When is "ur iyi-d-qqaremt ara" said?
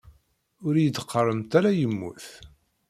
0.65-1.77